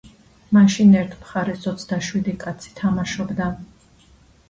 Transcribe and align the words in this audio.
მაშინ 0.55 0.95
ერთ 1.01 1.13
მხარეს 1.19 1.63
ოცდაშვიდი 1.73 2.37
კაცი 2.47 2.75
თამაშობდა. 2.83 3.55